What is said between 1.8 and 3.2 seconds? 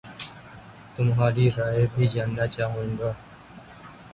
بھی جاننا چاہوں گا